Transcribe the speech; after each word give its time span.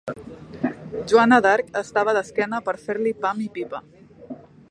Joana 1.11 1.37
d'Arc 1.47 1.69
estava 1.83 2.15
d'esquena 2.17 2.63
per 2.69 2.75
fer-li 2.87 3.15
pam-i-pipa. 3.27 3.83